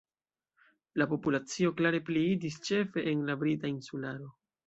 [1.01, 4.35] La populacio klare pliiĝis ĉefe en la Brita Insularo.